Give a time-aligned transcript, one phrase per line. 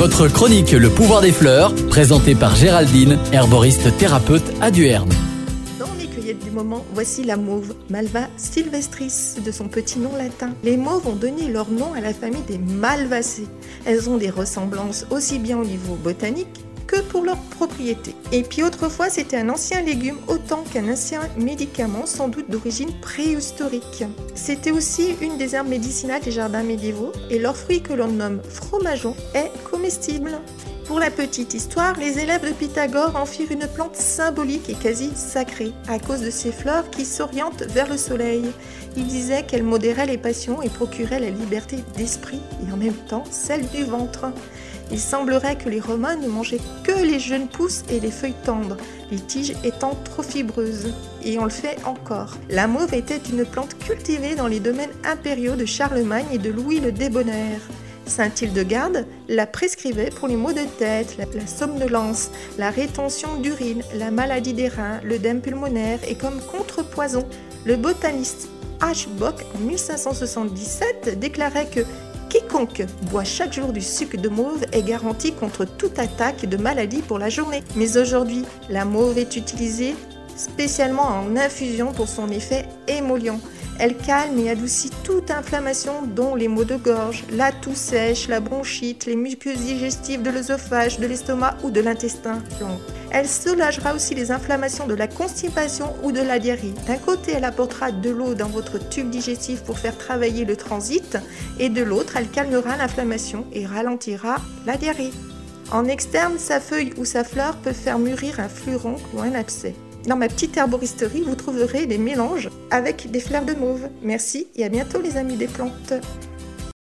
[0.00, 5.10] Votre chronique Le pouvoir des fleurs, présentée par Géraldine, herboriste thérapeute à Duerne.
[5.78, 10.54] Dans les cueillettes du moment, voici la mauve, Malva sylvestris, de son petit nom latin.
[10.64, 13.46] Les mauves ont donné leur nom à la famille des malvacées.
[13.84, 18.16] Elles ont des ressemblances aussi bien au niveau botanique que pour leurs propriétés.
[18.32, 24.04] Et puis autrefois, c'était un ancien légume autant qu'un ancien médicament, sans doute d'origine préhistorique.
[24.34, 28.42] C'était aussi une des herbes médicinales des jardins médiévaux et leur fruit que l'on nomme
[28.42, 30.40] fromageon est comestible.
[30.90, 35.12] Pour la petite histoire, les élèves de Pythagore en firent une plante symbolique et quasi
[35.14, 38.42] sacrée, à cause de ses fleurs qui s'orientent vers le soleil.
[38.96, 43.22] Ils disaient qu'elle modérait les passions et procurait la liberté d'esprit et en même temps
[43.30, 44.32] celle du ventre.
[44.90, 48.76] Il semblerait que les Romains ne mangeaient que les jeunes pousses et les feuilles tendres,
[49.12, 50.92] les tiges étant trop fibreuses.
[51.24, 52.36] Et on le fait encore.
[52.48, 56.80] La mauve était une plante cultivée dans les domaines impériaux de Charlemagne et de Louis
[56.80, 57.60] le Débonnaire.
[58.10, 64.10] Saint Hildegarde la prescrivait pour les maux de tête, la, somnolence, la rétention d'urine, la
[64.10, 67.24] maladie des reins, l'œdème pulmonaire et comme contrepoison.
[67.64, 68.48] Le botaniste
[68.80, 69.06] H.
[69.08, 71.80] Bock en 1577 déclarait que
[72.28, 77.02] Quiconque boit chaque jour du sucre de mauve est garanti contre toute attaque de maladie
[77.02, 77.62] pour la journée.
[77.76, 79.94] Mais aujourd'hui, la mauve est utilisée
[80.36, 83.40] spécialement en infusion pour son effet émollient.
[83.82, 88.40] Elle calme et adoucit toute inflammation dont les maux de gorge, la toux sèche, la
[88.40, 92.42] bronchite, les muqueuses digestives de l'œsophage, de l'estomac ou de l'intestin
[93.10, 96.74] Elle soulagera aussi les inflammations de la constipation ou de la diarrhée.
[96.86, 101.16] D'un côté, elle apportera de l'eau dans votre tube digestif pour faire travailler le transit
[101.58, 105.12] et de l'autre, elle calmera l'inflammation et ralentira la diarrhée.
[105.72, 109.74] En externe, sa feuille ou sa fleur peut faire mûrir un furoncle ou un abcès.
[110.06, 113.88] Dans ma petite herboristerie, vous trouverez des mélanges avec des fleurs de mauve.
[114.02, 115.92] Merci et à bientôt les amis des plantes.